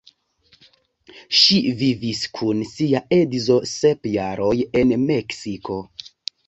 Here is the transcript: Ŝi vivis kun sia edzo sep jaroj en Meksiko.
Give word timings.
Ŝi 1.41 1.57
vivis 1.83 2.23
kun 2.39 2.65
sia 2.71 3.05
edzo 3.21 3.59
sep 3.77 4.13
jaroj 4.19 4.55
en 4.83 4.97
Meksiko. 5.09 5.81